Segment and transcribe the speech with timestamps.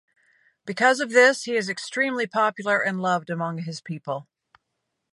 [0.65, 4.27] Because of this, he is extremely popular and loved among his people.